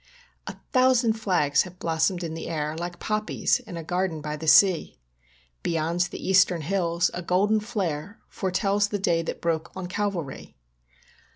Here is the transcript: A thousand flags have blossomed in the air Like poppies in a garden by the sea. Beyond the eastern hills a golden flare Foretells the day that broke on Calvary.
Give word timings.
A 0.47 0.55
thousand 0.73 1.13
flags 1.13 1.61
have 1.61 1.77
blossomed 1.77 2.23
in 2.23 2.33
the 2.33 2.47
air 2.49 2.75
Like 2.75 2.97
poppies 2.99 3.59
in 3.59 3.77
a 3.77 3.83
garden 3.83 4.19
by 4.19 4.35
the 4.35 4.47
sea. 4.47 4.97
Beyond 5.61 5.99
the 6.09 6.27
eastern 6.27 6.61
hills 6.61 7.11
a 7.13 7.21
golden 7.21 7.59
flare 7.59 8.19
Foretells 8.27 8.87
the 8.87 8.97
day 8.97 9.21
that 9.21 9.41
broke 9.43 9.71
on 9.75 9.85
Calvary. 9.85 10.55